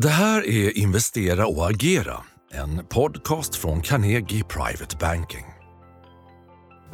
Det 0.00 0.08
här 0.08 0.48
är 0.48 0.78
Investera 0.78 1.46
och 1.46 1.70
agera, 1.70 2.16
en 2.52 2.80
podcast 2.88 3.56
från 3.56 3.80
Carnegie 3.80 4.44
Private 4.44 4.96
Banking. 5.00 5.44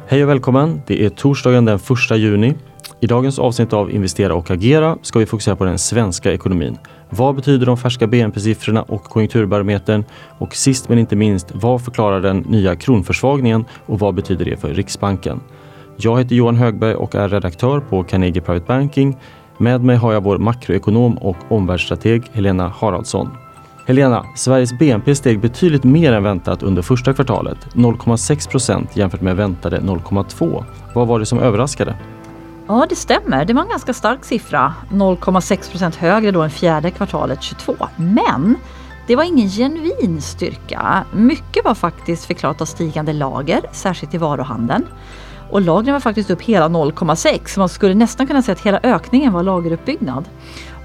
Hej 0.07 0.23
och 0.23 0.29
välkommen! 0.29 0.81
Det 0.87 1.05
är 1.05 1.09
torsdagen 1.09 1.65
den 1.65 1.75
1 1.75 2.17
juni. 2.17 2.55
I 2.99 3.07
dagens 3.07 3.39
avsnitt 3.39 3.73
av 3.73 3.91
Investera 3.91 4.35
och 4.35 4.51
agera 4.51 4.97
ska 5.01 5.19
vi 5.19 5.25
fokusera 5.25 5.55
på 5.55 5.65
den 5.65 5.79
svenska 5.79 6.33
ekonomin. 6.33 6.77
Vad 7.09 7.35
betyder 7.35 7.65
de 7.65 7.77
färska 7.77 8.07
BNP-siffrorna 8.07 8.81
och 8.81 9.03
konjunkturbarometern? 9.03 10.03
Och 10.39 10.55
sist 10.55 10.89
men 10.89 10.97
inte 10.97 11.15
minst, 11.15 11.51
vad 11.53 11.85
förklarar 11.85 12.21
den 12.21 12.37
nya 12.37 12.75
kronförsvagningen 12.75 13.65
och 13.85 13.99
vad 13.99 14.15
betyder 14.15 14.45
det 14.45 14.57
för 14.57 14.73
Riksbanken? 14.73 15.39
Jag 15.97 16.19
heter 16.19 16.35
Johan 16.35 16.55
Högberg 16.55 16.95
och 16.95 17.15
är 17.15 17.29
redaktör 17.29 17.79
på 17.79 18.03
Carnegie 18.03 18.41
Private 18.41 18.65
Banking. 18.67 19.17
Med 19.61 19.83
mig 19.83 19.95
har 19.95 20.13
jag 20.13 20.23
vår 20.23 20.37
makroekonom 20.37 21.17
och 21.17 21.37
omvärldsstrateg 21.49 22.23
Helena 22.33 22.73
Haraldsson. 22.79 23.29
Helena, 23.87 24.25
Sveriges 24.35 24.79
BNP 24.79 25.15
steg 25.15 25.39
betydligt 25.39 25.83
mer 25.83 26.13
än 26.13 26.23
väntat 26.23 26.63
under 26.63 26.81
första 26.81 27.13
kvartalet, 27.13 27.57
0,6 27.73 28.49
procent 28.49 28.97
jämfört 28.97 29.21
med 29.21 29.35
väntade 29.35 29.79
0,2. 29.79 30.63
Vad 30.95 31.07
var 31.07 31.19
det 31.19 31.25
som 31.25 31.39
överraskade? 31.39 31.95
Ja, 32.67 32.85
det 32.89 32.95
stämmer. 32.95 33.45
Det 33.45 33.53
var 33.53 33.61
en 33.61 33.69
ganska 33.69 33.93
stark 33.93 34.25
siffra. 34.25 34.73
0,6 34.89 35.71
procent 35.71 35.95
högre 35.95 36.31
då 36.31 36.41
än 36.41 36.49
fjärde 36.49 36.91
kvartalet 36.91 37.43
22. 37.43 37.75
Men 37.95 38.55
det 39.07 39.15
var 39.15 39.23
ingen 39.23 39.49
genuin 39.49 40.21
styrka. 40.21 41.03
Mycket 41.13 41.65
var 41.65 41.75
faktiskt 41.75 42.25
förklarat 42.25 42.61
av 42.61 42.65
stigande 42.65 43.13
lager, 43.13 43.61
särskilt 43.71 44.13
i 44.13 44.17
varuhandeln. 44.17 44.85
Och 45.51 45.61
lagren 45.61 45.93
var 45.93 45.99
faktiskt 45.99 46.29
upp 46.29 46.41
hela 46.41 46.67
0,6 46.67 47.59
man 47.59 47.69
skulle 47.69 47.93
nästan 47.93 48.27
kunna 48.27 48.41
säga 48.41 48.53
att 48.53 48.65
hela 48.65 48.79
ökningen 48.83 49.33
var 49.33 49.43
lageruppbyggnad. 49.43 50.29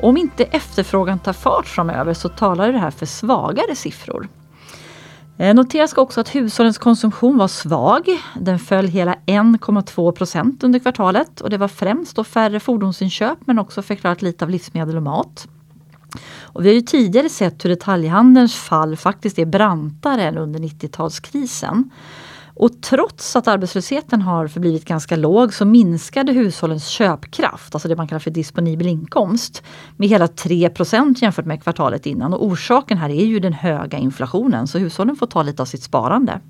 Om 0.02 0.16
inte 0.16 0.44
efterfrågan 0.44 1.18
tar 1.18 1.32
fart 1.32 1.66
framöver 1.66 2.14
så 2.14 2.28
talar 2.28 2.72
det 2.72 2.78
här 2.78 2.90
för 2.90 3.06
svagare 3.06 3.74
siffror. 3.74 4.28
Eh, 5.38 5.54
noteras 5.54 5.90
ska 5.90 6.00
också 6.00 6.20
att 6.20 6.34
hushållens 6.34 6.78
konsumtion 6.78 7.38
var 7.38 7.48
svag. 7.48 8.04
Den 8.40 8.58
föll 8.58 8.86
hela 8.86 9.14
1,2 9.26 10.12
procent 10.12 10.64
under 10.64 10.78
kvartalet 10.78 11.40
och 11.40 11.50
det 11.50 11.58
var 11.58 11.68
främst 11.68 12.16
då 12.16 12.24
färre 12.24 12.60
fordonsinköp 12.60 13.38
men 13.44 13.58
också 13.58 13.82
förklarat 13.82 14.22
lite 14.22 14.44
av 14.44 14.50
livsmedel 14.50 14.96
och 14.96 15.02
mat. 15.02 15.48
Och 16.40 16.64
vi 16.64 16.68
har 16.68 16.74
ju 16.74 16.80
tidigare 16.80 17.28
sett 17.28 17.64
hur 17.64 17.70
detaljhandelns 17.70 18.54
fall 18.54 18.96
faktiskt 18.96 19.38
är 19.38 19.46
brantare 19.46 20.22
än 20.22 20.38
under 20.38 20.60
90-talskrisen. 20.60 21.90
Och 22.56 22.82
trots 22.82 23.36
att 23.36 23.48
arbetslösheten 23.48 24.22
har 24.22 24.48
förblivit 24.48 24.84
ganska 24.84 25.16
låg 25.16 25.54
så 25.54 25.64
minskade 25.64 26.32
hushållens 26.32 26.86
köpkraft, 26.88 27.74
alltså 27.74 27.88
det 27.88 27.96
man 27.96 28.08
kallar 28.08 28.20
för 28.20 28.30
disponibel 28.30 28.86
inkomst, 28.86 29.62
med 29.96 30.08
hela 30.08 30.26
3% 30.26 31.22
jämfört 31.22 31.46
med 31.46 31.62
kvartalet 31.62 32.06
innan. 32.06 32.34
Och 32.34 32.44
orsaken 32.44 32.98
här 32.98 33.10
är 33.10 33.24
ju 33.24 33.38
den 33.38 33.52
höga 33.52 33.98
inflationen 33.98 34.66
så 34.66 34.78
hushållen 34.78 35.16
får 35.16 35.26
ta 35.26 35.42
lite 35.42 35.62
av 35.62 35.66
sitt 35.66 35.82
sparande. 35.82 36.40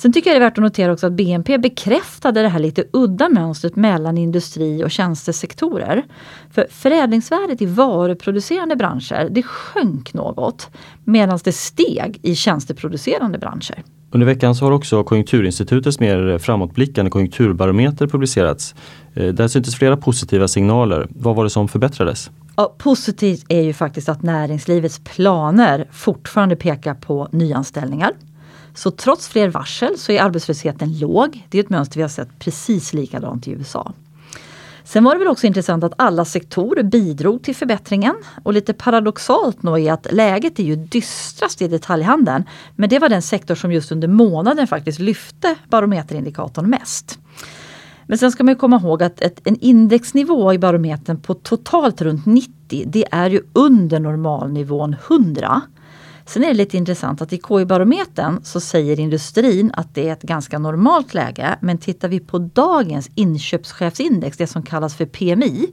Sen 0.00 0.12
tycker 0.12 0.30
jag 0.30 0.40
det 0.40 0.44
är 0.44 0.48
värt 0.48 0.58
att 0.58 0.62
notera 0.62 0.92
också 0.92 1.06
att 1.06 1.12
BNP 1.12 1.58
bekräftade 1.58 2.42
det 2.42 2.48
här 2.48 2.58
lite 2.58 2.84
udda 2.92 3.28
mönstret 3.28 3.76
mellan 3.76 4.18
industri 4.18 4.84
och 4.84 4.90
tjänstesektorer. 4.90 6.04
För 6.50 6.66
förädlingsvärdet 6.70 7.62
i 7.62 7.66
varuproducerande 7.66 8.76
branscher 8.76 9.28
det 9.30 9.42
sjönk 9.42 10.14
något 10.14 10.68
medan 11.04 11.38
det 11.44 11.52
steg 11.52 12.18
i 12.22 12.34
tjänsteproducerande 12.34 13.38
branscher. 13.38 13.82
Under 14.10 14.26
veckan 14.26 14.54
så 14.54 14.64
har 14.64 14.72
också 14.72 15.04
Konjunkturinstitutets 15.04 16.00
mer 16.00 16.38
framåtblickande 16.38 17.10
konjunkturbarometer 17.10 18.06
publicerats. 18.06 18.74
Eh, 19.14 19.28
där 19.28 19.48
syntes 19.48 19.74
flera 19.74 19.96
positiva 19.96 20.48
signaler. 20.48 21.06
Vad 21.10 21.36
var 21.36 21.44
det 21.44 21.50
som 21.50 21.68
förbättrades? 21.68 22.30
Ja, 22.56 22.74
positivt 22.78 23.44
är 23.48 23.62
ju 23.62 23.72
faktiskt 23.72 24.08
att 24.08 24.22
näringslivets 24.22 24.98
planer 24.98 25.88
fortfarande 25.92 26.56
pekar 26.56 26.94
på 26.94 27.28
nyanställningar. 27.32 28.12
Så 28.80 28.90
trots 28.90 29.28
fler 29.28 29.48
varsel 29.48 29.98
så 29.98 30.12
är 30.12 30.22
arbetslösheten 30.22 30.98
låg. 30.98 31.46
Det 31.48 31.58
är 31.58 31.62
ett 31.62 31.70
mönster 31.70 31.96
vi 31.96 32.02
har 32.02 32.08
sett 32.08 32.38
precis 32.38 32.92
likadant 32.92 33.48
i 33.48 33.50
USA. 33.50 33.92
Sen 34.84 35.04
var 35.04 35.14
det 35.14 35.18
väl 35.18 35.28
också 35.28 35.46
intressant 35.46 35.84
att 35.84 35.92
alla 35.96 36.24
sektorer 36.24 36.82
bidrog 36.82 37.42
till 37.42 37.56
förbättringen. 37.56 38.14
Och 38.42 38.52
lite 38.52 38.72
paradoxalt 38.72 39.62
nog 39.62 39.78
är 39.78 39.92
att 39.92 40.06
läget 40.12 40.58
är 40.58 40.62
ju 40.62 40.76
dystrast 40.76 41.62
i 41.62 41.68
detaljhandeln. 41.68 42.44
Men 42.76 42.88
det 42.88 42.98
var 42.98 43.08
den 43.08 43.22
sektor 43.22 43.54
som 43.54 43.72
just 43.72 43.92
under 43.92 44.08
månaden 44.08 44.66
faktiskt 44.66 44.98
lyfte 44.98 45.54
barometerindikatorn 45.68 46.70
mest. 46.70 47.18
Men 48.06 48.18
sen 48.18 48.32
ska 48.32 48.44
man 48.44 48.56
komma 48.56 48.76
ihåg 48.76 49.02
att 49.02 49.20
ett, 49.20 49.40
en 49.44 49.56
indexnivå 49.56 50.52
i 50.52 50.58
barometern 50.58 51.20
på 51.20 51.34
totalt 51.34 52.02
runt 52.02 52.26
90 52.26 52.84
det 52.86 53.04
är 53.10 53.30
ju 53.30 53.42
under 53.52 54.00
normalnivån 54.00 54.96
100. 55.08 55.62
Sen 56.30 56.44
är 56.44 56.48
det 56.48 56.54
lite 56.54 56.76
intressant 56.76 57.22
att 57.22 57.32
i 57.32 57.38
KI-barometern 57.48 58.40
så 58.42 58.60
säger 58.60 59.00
industrin 59.00 59.70
att 59.74 59.94
det 59.94 60.08
är 60.08 60.12
ett 60.12 60.22
ganska 60.22 60.58
normalt 60.58 61.14
läge. 61.14 61.58
Men 61.60 61.78
tittar 61.78 62.08
vi 62.08 62.20
på 62.20 62.38
dagens 62.38 63.10
inköpschefsindex, 63.14 64.36
det 64.36 64.46
som 64.46 64.62
kallas 64.62 64.94
för 64.94 65.06
PMI, 65.06 65.66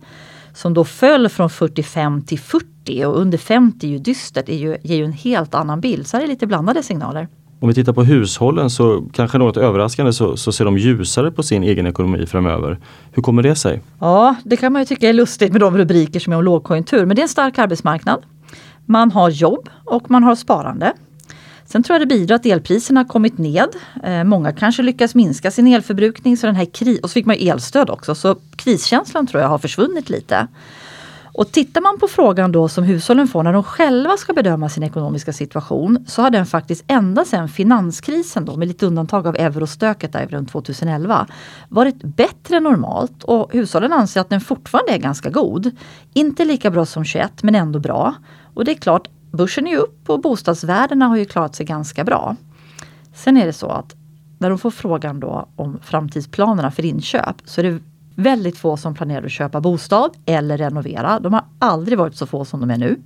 som 0.53 0.73
då 0.73 0.85
föll 0.85 1.29
från 1.29 1.49
45 1.49 2.21
till 2.21 2.39
40 2.39 3.05
och 3.05 3.19
under 3.19 3.37
50 3.37 3.87
är 3.87 3.91
ju 3.91 3.97
dystert, 3.97 4.49
är 4.49 4.57
ju, 4.57 4.77
ger 4.83 4.97
ju 4.97 5.05
en 5.05 5.11
helt 5.11 5.55
annan 5.55 5.81
bild. 5.81 6.07
Så 6.07 6.17
här 6.17 6.23
är 6.23 6.27
det 6.27 6.33
lite 6.33 6.47
blandade 6.47 6.83
signaler. 6.83 7.27
Om 7.59 7.67
vi 7.67 7.73
tittar 7.73 7.93
på 7.93 8.03
hushållen 8.03 8.69
så 8.69 9.03
kanske 9.13 9.37
något 9.37 9.57
överraskande 9.57 10.13
så, 10.13 10.37
så 10.37 10.51
ser 10.51 10.65
de 10.65 10.77
ljusare 10.77 11.31
på 11.31 11.43
sin 11.43 11.63
egen 11.63 11.87
ekonomi 11.87 12.25
framöver. 12.25 12.79
Hur 13.11 13.21
kommer 13.21 13.43
det 13.43 13.55
sig? 13.55 13.81
Ja, 13.99 14.35
det 14.43 14.57
kan 14.57 14.73
man 14.73 14.81
ju 14.81 14.85
tycka 14.85 15.09
är 15.09 15.13
lustigt 15.13 15.51
med 15.51 15.61
de 15.61 15.77
rubriker 15.77 16.19
som 16.19 16.33
är 16.33 16.37
om 16.37 16.43
lågkonjunktur. 16.43 17.05
Men 17.05 17.15
det 17.15 17.19
är 17.19 17.23
en 17.23 17.29
stark 17.29 17.59
arbetsmarknad. 17.59 18.23
Man 18.89 19.11
har 19.11 19.29
jobb 19.29 19.69
och 19.85 20.11
man 20.11 20.23
har 20.23 20.35
sparande. 20.35 20.93
Sen 21.65 21.83
tror 21.83 21.93
jag 21.93 22.01
det 22.01 22.15
bidrar 22.15 22.35
att 22.35 22.45
elpriserna 22.45 22.99
har 22.99 23.05
kommit 23.05 23.37
ned. 23.37 23.69
Eh, 24.03 24.23
många 24.23 24.51
kanske 24.51 24.83
lyckas 24.83 25.15
minska 25.15 25.51
sin 25.51 25.67
elförbrukning. 25.67 26.37
Så 26.37 26.47
den 26.47 26.55
här 26.55 26.65
kri- 26.65 26.99
och 27.03 27.09
så 27.09 27.13
fick 27.13 27.25
man 27.25 27.35
elstöd 27.39 27.89
också, 27.89 28.15
så 28.15 28.35
kriskänslan 28.55 29.27
tror 29.27 29.41
jag 29.41 29.49
har 29.49 29.57
försvunnit 29.57 30.09
lite. 30.09 30.47
Och 31.37 31.51
tittar 31.51 31.81
man 31.81 31.99
på 31.99 32.07
frågan 32.07 32.51
då 32.51 32.67
som 32.67 32.83
hushållen 32.83 33.27
får 33.27 33.43
när 33.43 33.53
de 33.53 33.63
själva 33.63 34.17
ska 34.17 34.33
bedöma 34.33 34.69
sin 34.69 34.83
ekonomiska 34.83 35.33
situation 35.33 36.05
så 36.07 36.21
har 36.21 36.29
den 36.29 36.45
faktiskt 36.45 36.83
ända 36.87 37.25
sedan 37.25 37.49
finanskrisen 37.49 38.45
då 38.45 38.55
med 38.55 38.67
lite 38.67 38.85
undantag 38.85 39.27
av 39.27 39.35
eurostöket 39.35 40.13
där 40.13 40.27
runt 40.27 40.51
2011 40.51 41.27
varit 41.69 42.03
bättre 42.03 42.57
än 42.57 42.63
normalt 42.63 43.23
och 43.23 43.53
hushållen 43.53 43.93
anser 43.93 44.21
att 44.21 44.29
den 44.29 44.41
fortfarande 44.41 44.91
är 44.91 44.97
ganska 44.97 45.29
god. 45.29 45.71
Inte 46.13 46.45
lika 46.45 46.71
bra 46.71 46.85
som 46.85 47.05
21 47.05 47.43
men 47.43 47.55
ändå 47.55 47.79
bra. 47.79 48.15
Och 48.57 48.65
det 48.65 48.71
är 48.71 48.75
klart, 48.75 49.07
börsen 49.31 49.67
är 49.67 49.77
upp 49.77 50.09
och 50.09 50.21
bostadsvärdena 50.21 51.07
har 51.07 51.17
ju 51.17 51.25
klarat 51.25 51.55
sig 51.55 51.65
ganska 51.65 52.03
bra. 52.03 52.35
Sen 53.13 53.37
är 53.37 53.45
det 53.45 53.53
så 53.53 53.67
att 53.67 53.95
när 54.37 54.49
de 54.49 54.59
får 54.59 54.71
frågan 54.71 55.19
då 55.19 55.47
om 55.55 55.79
framtidsplanerna 55.83 56.71
för 56.71 56.85
inköp 56.85 57.35
så 57.45 57.61
är 57.61 57.63
det 57.63 57.79
väldigt 58.15 58.57
få 58.57 58.77
som 58.77 58.95
planerar 58.95 59.25
att 59.25 59.31
köpa 59.31 59.61
bostad 59.61 60.11
eller 60.25 60.57
renovera. 60.57 61.19
De 61.19 61.33
har 61.33 61.43
aldrig 61.59 61.97
varit 61.97 62.15
så 62.15 62.25
få 62.25 62.45
som 62.45 62.59
de 62.59 62.69
är 62.71 62.77
nu. 62.77 62.99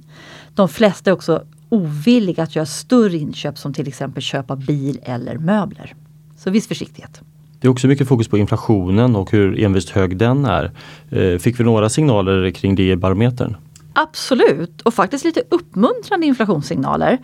De 0.56 0.70
flesta 0.70 1.10
är 1.10 1.14
också 1.14 1.44
ovilliga 1.70 2.44
att 2.44 2.56
göra 2.56 2.66
större 2.66 3.18
inköp 3.18 3.58
som 3.58 3.74
till 3.74 3.88
exempel 3.88 4.24
köpa 4.24 4.56
bil 4.56 5.00
eller 5.04 5.38
möbler. 5.38 5.96
Så 6.38 6.50
viss 6.50 6.68
försiktighet. 6.68 7.22
Det 7.60 7.68
är 7.68 7.72
också 7.72 7.88
mycket 7.88 8.08
fokus 8.08 8.28
på 8.28 8.38
inflationen 8.38 9.16
och 9.16 9.32
hur 9.32 9.60
envist 9.60 9.90
hög 9.90 10.18
den 10.18 10.46
är. 10.46 10.72
Eh, 11.10 11.38
fick 11.38 11.60
vi 11.60 11.64
några 11.64 11.90
signaler 11.90 12.52
kring 12.52 12.76
det 12.76 12.92
i 12.92 12.96
barometern? 12.96 13.56
Absolut, 13.94 14.82
och 14.82 14.94
faktiskt 14.94 15.26
lite 15.26 15.44
uppmuntrande 15.50 16.26
inflationssignaler. 16.26 17.20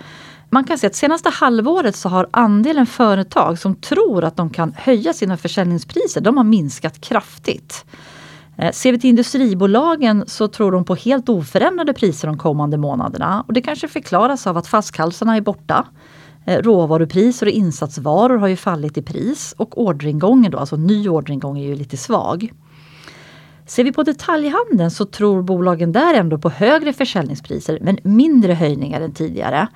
Man 0.49 0.63
kan 0.63 0.77
se 0.77 0.87
att 0.87 0.95
senaste 0.95 1.29
halvåret 1.29 1.95
så 1.95 2.09
har 2.09 2.27
andelen 2.31 2.85
företag 2.85 3.59
som 3.59 3.75
tror 3.75 4.23
att 4.23 4.37
de 4.37 4.49
kan 4.49 4.73
höja 4.77 5.13
sina 5.13 5.37
försäljningspriser, 5.37 6.21
de 6.21 6.37
har 6.37 6.43
minskat 6.43 7.01
kraftigt. 7.01 7.85
Eh, 8.57 8.71
ser 8.71 8.91
vi 8.91 8.99
till 8.99 9.09
industribolagen 9.09 10.23
så 10.27 10.47
tror 10.47 10.71
de 10.71 10.85
på 10.85 10.95
helt 10.95 11.29
oförändrade 11.29 11.93
priser 11.93 12.27
de 12.27 12.37
kommande 12.37 12.77
månaderna. 12.77 13.43
Och 13.47 13.53
det 13.53 13.61
kanske 13.61 13.87
förklaras 13.87 14.47
av 14.47 14.57
att 14.57 14.67
flaskhalsarna 14.67 15.35
är 15.35 15.41
borta. 15.41 15.87
Eh, 16.45 16.61
råvarupriser 16.61 17.45
och 17.45 17.51
insatsvaror 17.51 18.37
har 18.37 18.47
ju 18.47 18.55
fallit 18.55 18.97
i 18.97 19.01
pris 19.01 19.53
och 19.57 19.81
orderingången, 19.81 20.51
då, 20.51 20.57
alltså 20.57 20.75
ny 20.75 21.09
orderingång, 21.09 21.59
är 21.59 21.67
ju 21.67 21.75
lite 21.75 21.97
svag. 21.97 22.51
Ser 23.67 23.83
vi 23.83 23.91
på 23.91 24.03
detaljhandeln 24.03 24.91
så 24.91 25.05
tror 25.05 25.41
bolagen 25.41 25.91
där 25.91 26.13
ändå 26.13 26.37
på 26.37 26.49
högre 26.49 26.93
försäljningspriser 26.93 27.79
men 27.81 27.97
mindre 28.03 28.53
höjningar 28.53 29.01
än 29.01 29.11
tidigare. 29.11 29.67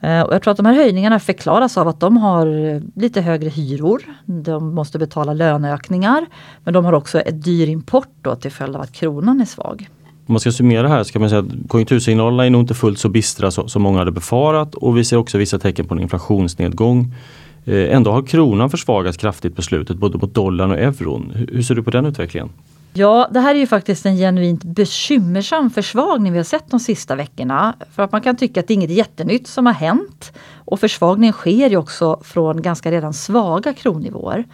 Eh, 0.00 0.20
och 0.20 0.34
jag 0.34 0.42
tror 0.42 0.50
att 0.50 0.56
de 0.56 0.66
här 0.66 0.74
höjningarna 0.74 1.20
förklaras 1.20 1.78
av 1.78 1.88
att 1.88 2.00
de 2.00 2.16
har 2.16 2.46
eh, 2.46 2.80
lite 2.94 3.20
högre 3.20 3.48
hyror. 3.48 4.02
De 4.26 4.74
måste 4.74 4.98
betala 4.98 5.32
löneökningar. 5.32 6.26
Men 6.64 6.74
de 6.74 6.84
har 6.84 6.92
också 6.92 7.20
ett 7.20 7.44
dyr 7.44 7.68
import 7.68 8.08
då 8.22 8.34
till 8.34 8.52
följd 8.52 8.76
av 8.76 8.82
att 8.82 8.92
kronan 8.92 9.40
är 9.40 9.44
svag. 9.44 9.88
Om 10.26 10.32
man 10.32 10.40
ska 10.40 10.52
summera 10.52 10.88
här 10.88 11.04
så 11.04 11.12
kan 11.12 11.20
man 11.20 11.30
säga 11.30 11.40
att 11.40 11.68
konjunktursignalerna 11.68 12.46
är 12.46 12.50
nog 12.50 12.62
inte 12.62 12.74
fullt 12.74 12.98
så 12.98 13.08
bistra 13.08 13.50
som 13.50 13.82
många 13.82 13.98
hade 13.98 14.12
befarat 14.12 14.74
och 14.74 14.98
vi 14.98 15.04
ser 15.04 15.16
också 15.16 15.38
vissa 15.38 15.58
tecken 15.58 15.86
på 15.86 15.94
en 15.94 16.00
inflationsnedgång. 16.00 17.14
Eh, 17.64 17.94
ändå 17.94 18.10
har 18.10 18.22
kronan 18.22 18.70
försvagats 18.70 19.16
kraftigt 19.16 19.56
på 19.56 19.62
slutet 19.62 19.96
både 19.96 20.18
mot 20.18 20.34
dollarn 20.34 20.70
och 20.70 20.78
euron. 20.78 21.32
Hur 21.52 21.62
ser 21.62 21.74
du 21.74 21.82
på 21.82 21.90
den 21.90 22.06
utvecklingen? 22.06 22.48
Ja, 22.92 23.28
det 23.30 23.40
här 23.40 23.54
är 23.54 23.58
ju 23.58 23.66
faktiskt 23.66 24.06
en 24.06 24.16
genuint 24.16 24.64
bekymmersam 24.64 25.70
försvagning 25.70 26.32
vi 26.32 26.38
har 26.38 26.44
sett 26.44 26.70
de 26.70 26.80
sista 26.80 27.14
veckorna. 27.14 27.74
För 27.94 28.02
att 28.02 28.12
man 28.12 28.20
kan 28.20 28.36
tycka 28.36 28.60
att 28.60 28.68
det 28.68 28.72
är 28.72 28.76
inget 28.76 28.90
jättenytt 28.90 29.46
som 29.46 29.66
har 29.66 29.72
hänt. 29.72 30.32
Och 30.64 30.80
försvagningen 30.80 31.32
sker 31.32 31.70
ju 31.70 31.76
också 31.76 32.20
från 32.24 32.62
ganska 32.62 32.90
redan 32.90 33.14
svaga 33.14 33.72
kronnivåer. 33.72 34.44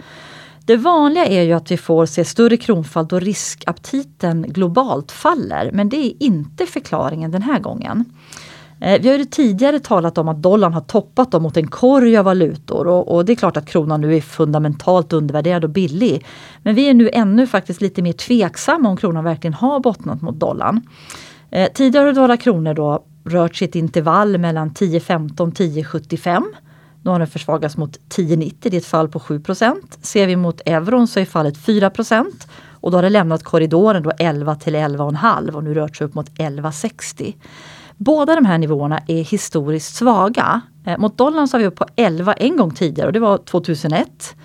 Det 0.66 0.76
vanliga 0.76 1.26
är 1.26 1.42
ju 1.42 1.52
att 1.52 1.70
vi 1.70 1.76
får 1.76 2.06
se 2.06 2.24
större 2.24 2.56
kronfall 2.56 3.06
då 3.06 3.18
riskaptiten 3.18 4.42
globalt 4.48 5.12
faller. 5.12 5.70
Men 5.72 5.88
det 5.88 5.96
är 5.96 6.12
inte 6.22 6.66
förklaringen 6.66 7.30
den 7.30 7.42
här 7.42 7.58
gången. 7.58 8.04
Eh, 8.84 9.00
vi 9.00 9.08
har 9.08 9.18
ju 9.18 9.24
tidigare 9.24 9.80
talat 9.80 10.18
om 10.18 10.28
att 10.28 10.42
dollarn 10.42 10.72
har 10.72 10.80
toppat 10.80 11.32
dem 11.32 11.42
mot 11.42 11.56
en 11.56 11.66
korg 11.66 12.16
av 12.16 12.24
valutor 12.24 12.86
och, 12.86 13.14
och, 13.14 13.24
det 13.24 13.32
är 13.32 13.36
klart 13.36 13.56
att 13.56 13.66
kronan 13.66 14.00
nu 14.00 14.16
är 14.16 14.20
fundamentalt 14.20 15.12
undervärderad 15.12 15.64
och 15.64 15.70
billig. 15.70 16.26
Men 16.62 16.74
vi 16.74 16.88
är 16.88 16.94
nu 16.94 17.10
ännu 17.12 17.46
faktiskt 17.46 17.80
lite 17.80 18.02
mer 18.02 18.12
tveksamma 18.12 18.88
om 18.88 18.96
kronan 18.96 19.24
verkligen 19.24 19.54
har 19.54 19.80
bottnat 19.80 20.22
mot 20.22 20.40
dollarn. 20.40 20.80
Eh, 21.50 21.72
tidigare 21.74 22.06
har 22.06 22.12
dollar 22.12 22.36
kronor 22.36 22.74
då 22.74 23.04
rört 23.24 23.56
sig 23.56 23.66
i 23.66 23.68
ett 23.68 23.74
intervall 23.74 24.38
mellan 24.38 24.70
10,15 24.70 25.52
10,75. 25.52 26.42
Nu 27.02 27.10
har 27.10 27.18
den 27.18 27.28
försvagats 27.28 27.76
mot 27.76 27.98
10,90, 28.16 28.54
det 28.60 28.76
är 28.76 28.78
ett 28.78 28.86
fall 28.86 29.08
på 29.08 29.18
7% 29.18 29.76
Ser 30.02 30.26
vi 30.26 30.36
mot 30.36 30.60
euron 30.64 31.08
så 31.08 31.20
är 31.20 31.24
fallet 31.24 31.58
4% 31.58 32.24
och 32.68 32.90
då 32.90 32.96
har 32.96 33.02
det 33.02 33.10
lämnat 33.10 33.42
korridoren 33.42 34.02
då 34.02 34.12
11 34.18 34.54
till 34.54 34.74
11,5 34.74 35.50
och 35.50 35.64
nu 35.64 35.74
rört 35.74 35.96
sig 35.96 36.06
upp 36.06 36.14
mot 36.14 36.30
11,60. 36.30 37.34
Båda 37.96 38.34
de 38.34 38.44
här 38.44 38.58
nivåerna 38.58 39.00
är 39.06 39.22
historiskt 39.22 39.94
svaga. 39.94 40.60
Eh, 40.86 40.98
mot 40.98 41.18
dollarn 41.18 41.48
så 41.48 41.56
har 41.56 41.60
vi 41.60 41.66
upp 41.66 41.76
på 41.76 41.86
11 41.96 42.32
en 42.32 42.56
gång 42.56 42.70
tidigare 42.70 43.06
och 43.06 43.12
det 43.12 43.20
var 43.20 43.38
2001. 43.38 44.36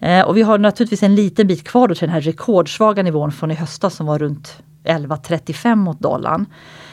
Eh, 0.00 0.20
och 0.20 0.36
vi 0.36 0.42
har 0.42 0.58
naturligtvis 0.58 1.02
en 1.02 1.14
liten 1.14 1.46
bit 1.46 1.64
kvar 1.64 1.88
till 1.88 1.96
den 2.00 2.10
här 2.10 2.20
rekordsvaga 2.20 3.02
nivån 3.02 3.32
från 3.32 3.50
i 3.50 3.54
höstas 3.54 3.94
som 3.94 4.06
var 4.06 4.18
runt 4.18 4.62
11,35 4.84 5.74
mot 5.74 6.00
dollarn. 6.00 6.46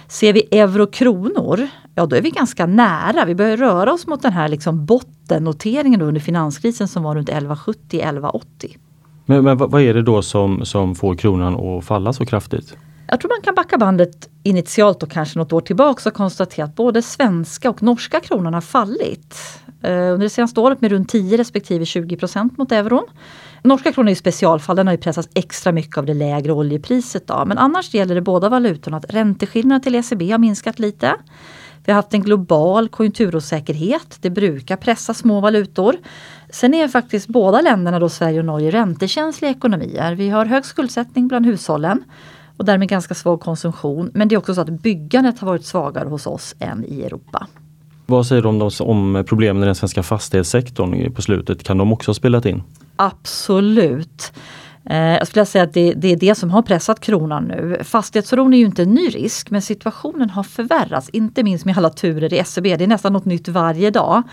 Ser 0.07 0.33
vi 0.33 0.47
euro-kronor, 0.51 1.67
ja 1.95 2.05
då 2.05 2.15
är 2.15 2.21
vi 2.21 2.29
ganska 2.29 2.65
nära. 2.65 3.25
Vi 3.25 3.35
börjar 3.35 3.57
röra 3.57 3.93
oss 3.93 4.07
mot 4.07 4.21
den 4.21 4.33
här 4.33 4.47
liksom 4.47 4.85
bottennoteringen 4.85 6.01
under 6.01 6.21
finanskrisen 6.21 6.87
som 6.87 7.03
var 7.03 7.15
runt 7.15 7.29
11,70-11,80. 7.29 8.77
Men, 9.25 9.43
men 9.43 9.57
vad 9.57 9.81
är 9.81 9.93
det 9.93 10.01
då 10.01 10.21
som, 10.21 10.65
som 10.65 10.95
får 10.95 11.15
kronan 11.15 11.55
att 11.55 11.85
falla 11.85 12.13
så 12.13 12.25
kraftigt? 12.25 12.77
Jag 13.13 13.19
tror 13.19 13.29
man 13.29 13.41
kan 13.41 13.55
backa 13.55 13.77
bandet 13.77 14.29
initialt 14.43 15.03
och 15.03 15.11
kanske 15.11 15.39
något 15.39 15.53
år 15.53 15.61
tillbaka 15.61 16.09
och 16.09 16.15
konstatera 16.15 16.65
att 16.65 16.75
både 16.75 17.01
svenska 17.01 17.69
och 17.69 17.83
norska 17.83 18.19
kronan 18.19 18.53
har 18.53 18.61
fallit. 18.61 19.35
Eh, 19.81 19.91
under 19.91 20.17
det 20.17 20.29
senaste 20.29 20.59
året 20.59 20.81
med 20.81 20.91
runt 20.91 21.09
10 21.09 21.37
respektive 21.37 21.85
20 21.85 22.17
procent 22.17 22.57
mot 22.57 22.71
euron. 22.71 23.03
Norska 23.63 23.91
kronan 23.91 24.07
är 24.07 24.11
ju 24.11 24.15
specialfall, 24.15 24.75
den 24.75 24.87
har 24.87 24.93
ju 24.93 24.97
pressats 24.97 25.29
extra 25.33 25.71
mycket 25.71 25.97
av 25.97 26.05
det 26.05 26.13
lägre 26.13 26.51
oljepriset. 26.51 27.27
Då. 27.27 27.45
Men 27.45 27.57
annars 27.57 27.93
gäller 27.93 28.15
det 28.15 28.21
båda 28.21 28.49
valutorna 28.49 28.97
att 28.97 29.13
ränteskillnaden 29.13 29.81
till 29.81 29.95
ECB 29.95 30.31
har 30.31 30.39
minskat 30.39 30.79
lite. 30.79 31.15
Vi 31.85 31.91
har 31.91 31.95
haft 31.95 32.13
en 32.13 32.21
global 32.21 32.89
konjunkturosäkerhet. 32.89 34.17
Det 34.21 34.29
brukar 34.29 34.75
pressa 34.75 35.13
små 35.13 35.39
valutor. 35.39 35.95
Sen 36.49 36.73
är 36.73 36.87
faktiskt 36.87 37.27
båda 37.27 37.61
länderna, 37.61 37.99
då 37.99 38.09
Sverige 38.09 38.39
och 38.39 38.45
Norge, 38.45 38.71
räntekänsliga 38.71 39.51
ekonomier. 39.51 40.15
Vi 40.15 40.29
har 40.29 40.45
hög 40.45 40.65
skuldsättning 40.65 41.27
bland 41.27 41.45
hushållen 41.45 42.03
och 42.63 42.67
därmed 42.67 42.89
ganska 42.89 43.15
svag 43.15 43.41
konsumtion. 43.41 44.11
Men 44.13 44.27
det 44.27 44.35
är 44.35 44.37
också 44.37 44.55
så 44.55 44.61
att 44.61 44.69
byggandet 44.69 45.39
har 45.39 45.47
varit 45.47 45.65
svagare 45.65 46.09
hos 46.09 46.27
oss 46.27 46.55
än 46.59 46.85
i 46.85 47.03
Europa. 47.03 47.47
Vad 48.05 48.25
säger 48.25 48.41
du 48.41 48.47
om, 48.47 48.69
om 48.79 49.23
problemen 49.27 49.63
i 49.63 49.65
den 49.65 49.75
svenska 49.75 50.03
fastighetssektorn 50.03 51.13
på 51.13 51.21
slutet? 51.21 51.63
Kan 51.63 51.77
de 51.77 51.93
också 51.93 52.09
ha 52.09 52.13
spelat 52.13 52.45
in? 52.45 52.63
Absolut. 52.95 54.33
Eh, 54.89 54.97
jag 54.97 55.27
skulle 55.27 55.45
säga 55.45 55.63
att 55.63 55.73
det, 55.73 55.93
det, 55.93 56.07
är 56.07 56.15
det 56.15 56.35
som 56.35 56.51
har 56.51 56.61
pressat 56.61 56.99
kronan 56.99 57.43
nu. 57.43 57.77
Fastighetsoron 57.83 58.53
är 58.53 58.57
ju 58.57 58.65
inte 58.65 58.83
en 58.83 58.93
ny 58.93 59.09
risk 59.09 59.49
men 59.49 59.61
situationen 59.61 60.29
har 60.29 60.43
förvärrats, 60.43 61.09
inte 61.09 61.43
minst 61.43 61.65
med 61.65 61.77
alla 61.77 61.89
turer 61.89 62.33
i 62.33 62.43
SEB. 62.45 62.63
Det 62.63 62.83
är 62.83 62.87
nästan 62.87 63.13
något 63.13 63.25
nytt 63.25 63.47
varje 63.47 63.89
dag. 63.89 64.23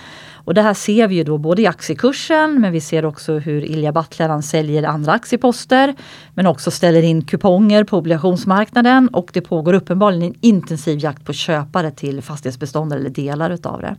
Och 0.44 0.54
det 0.54 0.62
här 0.62 0.74
ser 0.74 1.08
vi 1.08 1.14
ju 1.14 1.24
då 1.24 1.38
både 1.38 1.62
i 1.62 1.66
aktiekursen 1.66 2.60
men 2.60 2.72
vi 2.72 2.80
ser 2.80 3.04
också 3.04 3.38
hur 3.38 3.64
Ilja 3.64 3.92
Batljan 3.92 4.42
säljer 4.42 4.82
andra 4.82 5.12
aktieposter. 5.12 5.94
Men 6.34 6.46
också 6.46 6.70
ställer 6.70 7.02
in 7.02 7.22
kuponger 7.22 7.84
på 7.84 7.98
obligationsmarknaden 7.98 9.08
och 9.08 9.30
det 9.32 9.40
pågår 9.40 9.72
uppenbarligen 9.72 10.22
en 10.22 10.38
intensiv 10.40 10.98
jakt 10.98 11.24
på 11.24 11.32
köpare 11.32 11.90
till 11.90 12.22
fastighetsbestånd 12.22 12.92
eller 12.92 13.10
delar 13.10 13.50
utav 13.50 13.80
det. 13.80 13.96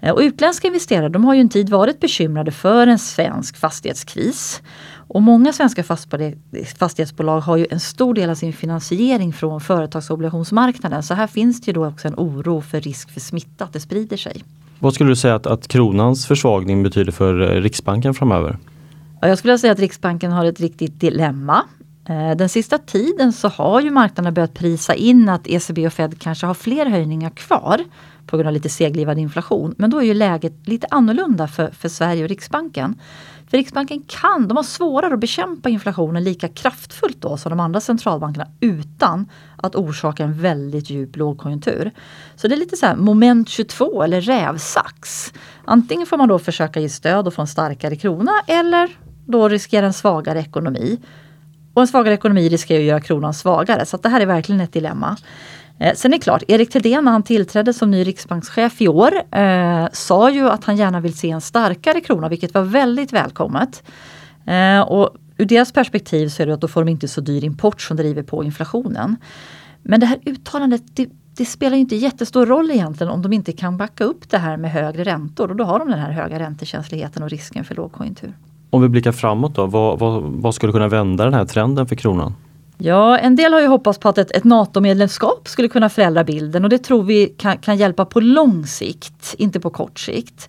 Eh, 0.00 0.12
och 0.12 0.20
utländska 0.20 0.66
investerare 0.66 1.08
de 1.08 1.24
har 1.24 1.34
ju 1.34 1.40
en 1.40 1.48
tid 1.48 1.68
varit 1.68 2.00
bekymrade 2.00 2.50
för 2.50 2.86
en 2.86 2.98
svensk 2.98 3.56
fastighetskris. 3.56 4.62
Och 5.08 5.22
många 5.22 5.52
svenska 5.52 5.82
fastighetsbolag 6.78 7.40
har 7.40 7.56
ju 7.56 7.66
en 7.70 7.80
stor 7.80 8.14
del 8.14 8.30
av 8.30 8.34
sin 8.34 8.52
finansiering 8.52 9.32
från 9.32 9.60
företagsobligationsmarknaden. 9.60 11.02
Så 11.02 11.14
här 11.14 11.26
finns 11.26 11.60
det 11.60 11.68
ju 11.68 11.72
då 11.72 11.86
också 11.86 12.08
en 12.08 12.14
oro 12.16 12.60
för 12.60 12.80
risk 12.80 13.10
för 13.10 13.20
smitta, 13.20 13.64
att 13.64 13.72
det 13.72 13.80
sprider 13.80 14.16
sig. 14.16 14.42
Vad 14.78 14.94
skulle 14.94 15.10
du 15.10 15.16
säga 15.16 15.34
att, 15.34 15.46
att 15.46 15.68
kronans 15.68 16.26
försvagning 16.26 16.82
betyder 16.82 17.12
för 17.12 17.40
eh, 17.40 17.60
Riksbanken 17.60 18.14
framöver? 18.14 18.58
Jag 19.20 19.38
skulle 19.38 19.58
säga 19.58 19.72
att 19.72 19.78
Riksbanken 19.78 20.32
har 20.32 20.44
ett 20.44 20.60
riktigt 20.60 21.00
dilemma. 21.00 21.62
Eh, 22.08 22.36
den 22.36 22.48
sista 22.48 22.78
tiden 22.78 23.32
så 23.32 23.48
har 23.48 23.80
ju 23.80 23.90
marknaderna 23.90 24.32
börjat 24.32 24.54
prisa 24.54 24.94
in 24.94 25.28
att 25.28 25.46
ECB 25.46 25.86
och 25.86 25.92
Fed 25.92 26.18
kanske 26.18 26.46
har 26.46 26.54
fler 26.54 26.86
höjningar 26.86 27.30
kvar 27.30 27.84
på 28.26 28.36
grund 28.36 28.46
av 28.46 28.52
lite 28.52 28.68
seglivad 28.68 29.18
inflation. 29.18 29.74
Men 29.78 29.90
då 29.90 29.98
är 29.98 30.04
ju 30.04 30.14
läget 30.14 30.68
lite 30.68 30.86
annorlunda 30.90 31.48
för, 31.48 31.70
för 31.70 31.88
Sverige 31.88 32.22
och 32.22 32.28
Riksbanken. 32.28 33.00
För 33.54 33.58
Riksbanken 33.58 34.02
kan, 34.06 34.48
de 34.48 34.56
har 34.56 34.64
svårare 34.64 35.14
att 35.14 35.20
bekämpa 35.20 35.68
inflationen 35.68 36.24
lika 36.24 36.48
kraftfullt 36.48 37.20
då 37.20 37.36
som 37.36 37.50
de 37.50 37.60
andra 37.60 37.80
centralbankerna 37.80 38.46
utan 38.60 39.26
att 39.56 39.74
orsaka 39.74 40.24
en 40.24 40.40
väldigt 40.40 40.90
djup 40.90 41.16
lågkonjunktur. 41.16 41.90
Så 42.36 42.48
det 42.48 42.54
är 42.54 42.56
lite 42.56 42.76
så 42.76 42.86
här 42.86 42.96
moment 42.96 43.48
22 43.48 44.02
eller 44.02 44.20
rävsax. 44.20 45.32
Antingen 45.64 46.06
får 46.06 46.16
man 46.16 46.28
då 46.28 46.38
försöka 46.38 46.80
ge 46.80 46.88
stöd 46.88 47.26
och 47.26 47.34
få 47.34 47.42
en 47.42 47.48
starkare 47.48 47.96
krona 47.96 48.32
eller 48.46 48.90
då 49.26 49.48
riskera 49.48 49.86
en 49.86 49.92
svagare 49.92 50.40
ekonomi. 50.40 50.98
Och 51.74 51.82
en 51.82 51.88
svagare 51.88 52.14
ekonomi 52.14 52.48
riskerar 52.48 52.80
att 52.80 52.86
göra 52.86 53.00
kronan 53.00 53.34
svagare 53.34 53.86
så 53.86 53.96
det 53.96 54.08
här 54.08 54.20
är 54.20 54.26
verkligen 54.26 54.60
ett 54.60 54.72
dilemma. 54.72 55.16
Eh, 55.78 55.94
sen 55.94 56.12
är 56.12 56.18
det 56.18 56.22
klart, 56.22 56.42
Erik 56.48 56.70
Thedéen 56.70 57.04
när 57.04 57.12
han 57.12 57.22
tillträdde 57.22 57.72
som 57.72 57.90
ny 57.90 58.04
riksbankschef 58.04 58.80
i 58.82 58.88
år 58.88 59.12
eh, 59.30 59.86
sa 59.92 60.30
ju 60.30 60.48
att 60.48 60.64
han 60.64 60.76
gärna 60.76 61.00
vill 61.00 61.14
se 61.14 61.30
en 61.30 61.40
starkare 61.40 62.00
krona 62.00 62.28
vilket 62.28 62.54
var 62.54 62.62
väldigt 62.62 63.12
välkommet. 63.12 63.82
Eh, 64.46 64.80
och 64.80 65.10
ur 65.38 65.44
deras 65.44 65.72
perspektiv 65.72 66.28
så 66.28 66.42
är 66.42 66.46
det 66.46 66.54
att 66.54 66.60
då 66.60 66.68
får 66.68 66.84
de 66.84 66.90
inte 66.90 67.08
så 67.08 67.20
dyr 67.20 67.44
import 67.44 67.80
som 67.80 67.96
driver 67.96 68.22
på 68.22 68.44
inflationen. 68.44 69.16
Men 69.82 70.00
det 70.00 70.06
här 70.06 70.18
uttalandet 70.26 70.82
det, 70.94 71.08
det 71.36 71.44
spelar 71.44 71.76
inte 71.76 71.96
jättestor 71.96 72.46
roll 72.46 72.70
egentligen 72.70 73.12
om 73.12 73.22
de 73.22 73.32
inte 73.32 73.52
kan 73.52 73.76
backa 73.76 74.04
upp 74.04 74.30
det 74.30 74.38
här 74.38 74.56
med 74.56 74.72
högre 74.72 75.04
räntor 75.04 75.50
och 75.50 75.56
då 75.56 75.64
har 75.64 75.78
de 75.78 75.90
den 75.90 75.98
här 75.98 76.10
höga 76.10 76.38
räntekänsligheten 76.38 77.22
och 77.22 77.30
risken 77.30 77.64
för 77.64 77.74
lågkonjunktur. 77.74 78.32
Om 78.70 78.82
vi 78.82 78.88
blickar 78.88 79.12
framåt 79.12 79.54
då, 79.54 79.66
vad, 79.66 79.98
vad, 79.98 80.22
vad 80.22 80.54
skulle 80.54 80.72
kunna 80.72 80.88
vända 80.88 81.24
den 81.24 81.34
här 81.34 81.44
trenden 81.44 81.86
för 81.86 81.96
kronan? 81.96 82.34
Ja, 82.84 83.18
en 83.18 83.36
del 83.36 83.52
har 83.52 83.60
ju 83.60 83.66
hoppats 83.66 83.98
på 83.98 84.08
att 84.08 84.18
ett, 84.18 84.30
ett 84.30 84.44
NATO-medlemskap 84.44 85.48
skulle 85.48 85.68
kunna 85.68 85.88
förändra 85.88 86.24
bilden 86.24 86.64
och 86.64 86.70
det 86.70 86.78
tror 86.78 87.02
vi 87.02 87.26
kan, 87.26 87.58
kan 87.58 87.76
hjälpa 87.76 88.04
på 88.04 88.20
lång 88.20 88.66
sikt, 88.66 89.34
inte 89.38 89.60
på 89.60 89.70
kort 89.70 89.98
sikt. 89.98 90.48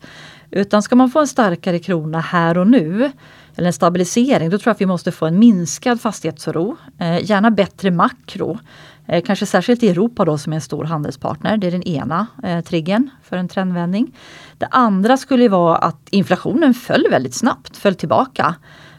Utan 0.52 0.84
ska 0.84 0.96
man 0.96 1.10
få 1.10 1.20
en 1.20 1.28
starkare 1.28 1.80
krona 1.80 2.20
här 2.20 2.58
och 2.58 2.68
nu, 2.68 3.12
eller 3.56 3.68
en 3.68 3.74
stabilisering, 3.74 4.50
då 4.50 4.58
tror 4.58 4.70
jag 4.70 4.76
att 4.76 4.82
vi 4.82 4.86
måste 4.86 5.12
få 5.12 5.26
en 5.26 5.40
minskad 5.40 6.02
fastighetsoro. 6.02 6.78
Eh, 7.00 7.26
gärna 7.30 7.52
bättre 7.52 7.92
makro. 7.92 8.60
Eh, 9.08 9.24
kanske 9.24 9.46
särskilt 9.46 9.84
i 9.84 9.90
Europa 9.90 10.26
då 10.26 10.38
som 10.38 10.54
är 10.54 10.56
en 10.56 10.62
stor 10.62 10.84
handelspartner. 10.84 11.58
Det 11.58 11.68
är 11.68 11.72
den 11.72 11.84
ena 11.84 12.28
eh, 12.44 12.62
triggern 12.62 13.10
för 13.24 13.38
en 13.38 13.48
trendvändning. 13.48 14.18
Det 14.58 14.68
andra 14.72 15.18
skulle 15.18 15.50
vara 15.50 15.78
att 15.78 16.08
inflationen 16.10 16.74
föll 16.74 17.08
väldigt 17.12 17.36
snabbt, 17.36 17.78
föll 17.78 17.96
tillbaka. 17.96 18.56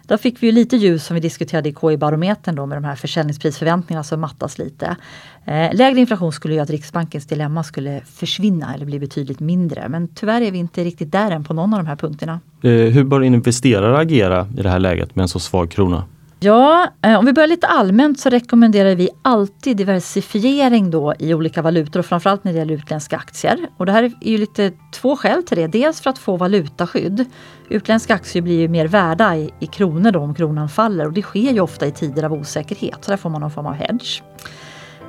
Då 0.07 0.19
fick 0.19 0.43
vi 0.43 0.47
ju 0.47 0.53
lite 0.53 0.77
ljus 0.77 1.07
som 1.07 1.15
vi 1.15 1.21
diskuterade 1.21 1.69
i 1.69 1.73
KI-barometern 1.73 2.55
då 2.55 2.67
med 2.67 2.77
de 2.77 2.85
här 2.85 2.97
försäljningsprisförväntningarna 2.97 4.05
som 4.05 4.21
mattas 4.21 4.59
lite. 4.59 4.97
Eh, 5.45 5.75
lägre 5.75 6.01
inflation 6.01 6.33
skulle 6.33 6.55
göra 6.55 6.63
att 6.63 6.71
Riksbankens 6.71 7.27
dilemma 7.27 7.63
skulle 7.63 8.01
försvinna 8.01 8.75
eller 8.75 8.87
bli 8.87 8.99
betydligt 8.99 9.41
mindre. 9.41 9.89
Men 9.89 10.09
tyvärr 10.09 10.41
är 10.41 10.51
vi 10.51 10.59
inte 10.59 10.85
riktigt 10.85 11.13
där 11.13 11.31
än 11.31 11.45
på 11.45 11.55
någon 11.55 11.75
av 11.75 11.81
de 11.81 11.87
här 11.87 11.97
punkterna. 11.97 12.41
Eh, 12.63 12.71
hur 12.71 13.05
bör 13.05 13.23
investerare 13.23 13.99
agera 13.99 14.49
i 14.59 14.63
det 14.63 14.71
här 14.71 14.79
läget 14.79 15.17
med 15.17 15.23
en 15.23 15.29
så 15.29 15.39
svag 15.39 15.71
krona? 15.71 16.05
Ja, 16.47 16.89
eh, 17.03 17.19
om 17.19 17.27
vi 17.27 17.33
börjar 17.33 17.49
lite 17.49 17.67
allmänt 17.67 18.21
så 18.21 18.31
rekommenderar 18.31 18.95
vi 18.95 19.09
alltid 19.23 19.77
diversifiering 19.77 20.91
då 20.91 21.15
i 21.19 21.35
olika 21.35 21.63
valutor 21.63 22.01
och 22.01 22.07
framförallt 22.07 22.45
när 22.45 22.53
det 22.53 22.59
gäller 22.59 22.75
utländska 22.75 23.17
aktier. 23.17 23.69
Och 23.77 23.87
det 23.87 23.93
här 23.93 24.03
är 24.03 24.31
ju 24.31 24.39
lite 24.39 24.73
två 24.95 25.17
skäl 25.17 25.43
till 25.43 25.57
det. 25.57 25.67
Dels 25.67 26.01
för 26.01 26.11
att 26.11 26.19
få 26.19 26.37
valutaskydd. 26.37 27.25
Utländska 27.69 28.15
aktier 28.15 28.43
blir 28.43 28.61
ju 28.61 28.69
mer 28.69 28.87
värda 28.87 29.37
i, 29.37 29.51
i 29.61 29.67
kronor 29.67 30.11
då 30.11 30.21
om 30.21 30.35
kronan 30.35 30.69
faller 30.69 31.07
och 31.07 31.13
det 31.13 31.23
sker 31.23 31.53
ju 31.53 31.61
ofta 31.61 31.87
i 31.87 31.93
tider 31.93 32.23
av 32.23 32.33
osäkerhet. 32.33 33.05
Så 33.05 33.11
där 33.11 33.17
får 33.17 33.31
man 33.31 33.41
någon 33.41 33.51
form 33.51 33.67
av 33.67 33.75
hedge. 33.75 34.23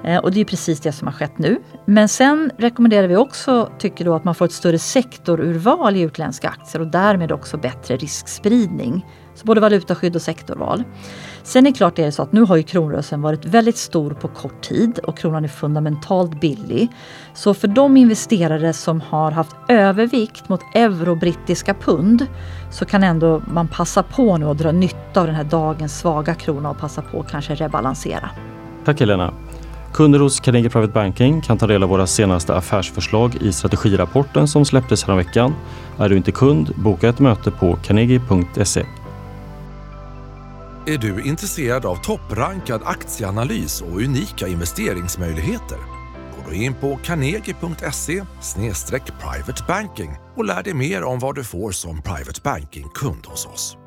Eh, 0.03 0.17
och 0.17 0.31
det 0.31 0.41
är 0.41 0.45
precis 0.45 0.79
det 0.79 0.91
som 0.91 1.07
har 1.07 1.13
skett 1.13 1.37
nu. 1.37 1.59
Men 1.85 2.09
sen 2.09 2.51
rekommenderar 2.57 3.07
vi 3.07 3.15
också, 3.15 3.69
tycker 3.79 4.05
då, 4.05 4.15
att 4.15 4.23
man 4.23 4.35
får 4.35 4.45
ett 4.45 4.51
större 4.51 4.79
sektorurval 4.79 5.95
i 5.95 6.01
utländska 6.01 6.49
aktier 6.49 6.81
och 6.81 6.87
därmed 6.87 7.31
också 7.31 7.57
bättre 7.57 7.97
riskspridning 7.97 9.05
så 9.37 9.45
både 9.45 9.61
valutaskydd 9.61 10.15
och 10.15 10.21
sektorval. 10.21 10.83
Sen 11.43 11.67
är 11.67 11.71
det 11.71 11.77
klart 11.77 11.99
är 11.99 12.11
så 12.11 12.21
att 12.21 12.31
nu 12.31 12.41
har 12.41 12.55
ju 12.55 12.63
kronrörelsen 12.63 13.21
varit 13.21 13.45
väldigt 13.45 13.77
stor 13.77 14.11
på 14.11 14.27
kort 14.27 14.61
tid 14.61 14.99
och 14.99 15.17
kronan 15.17 15.43
är 15.43 15.47
fundamentalt 15.47 16.41
billig. 16.41 16.87
Så 17.33 17.53
för 17.53 17.67
de 17.67 17.97
investerare 17.97 18.73
som 18.73 19.01
har 19.01 19.31
haft 19.31 19.55
övervikt 19.67 20.49
mot 20.49 20.61
euro 20.75 21.11
och 21.11 21.17
brittiska 21.17 21.73
pund 21.73 22.27
så 22.71 22.85
kan 22.85 23.03
ändå 23.03 23.41
man 23.47 23.67
passa 23.67 24.03
på 24.03 24.37
nu 24.37 24.45
och 24.45 24.55
dra 24.55 24.71
nytta 24.71 25.21
av 25.21 25.25
den 25.25 25.35
här 25.35 25.43
dagens 25.43 25.99
svaga 25.99 26.33
krona 26.33 26.69
och 26.69 26.77
passa 26.77 27.01
på 27.01 27.19
att 27.19 27.31
kanske 27.31 27.55
rebalansera. 27.55 28.29
Tack 28.85 28.99
Helena. 28.99 29.33
Kunder 29.93 30.19
hos 30.19 30.39
Carnegie 30.39 30.69
Private 30.69 30.93
Banking 30.93 31.41
kan 31.41 31.57
ta 31.57 31.67
del 31.67 31.83
av 31.83 31.89
våra 31.89 32.07
senaste 32.07 32.55
affärsförslag 32.55 33.35
i 33.41 33.51
strategirapporten 33.51 34.47
som 34.47 34.65
släpptes 34.65 35.03
häromveckan. 35.03 35.55
Är 35.97 36.09
du 36.09 36.17
inte 36.17 36.31
kund, 36.31 36.73
boka 36.75 37.09
ett 37.09 37.19
möte 37.19 37.51
på 37.51 37.75
carnegie.se. 37.83 38.85
Är 40.89 40.97
du 40.97 41.23
intresserad 41.23 41.85
av 41.85 41.95
topprankad 41.95 42.81
aktieanalys 42.85 43.81
och 43.81 43.97
unika 43.97 44.47
investeringsmöjligheter? 44.47 45.77
Gå 46.35 46.49
då 46.49 46.53
in 46.53 46.73
på 46.73 46.99
carnegie.se 47.03 48.23
privatebanking 49.19 50.17
och 50.35 50.45
lär 50.45 50.63
dig 50.63 50.73
mer 50.73 51.03
om 51.03 51.19
vad 51.19 51.35
du 51.35 51.43
får 51.43 51.71
som 51.71 52.01
private 52.01 52.41
banking-kund 52.43 53.25
hos 53.25 53.45
oss. 53.45 53.77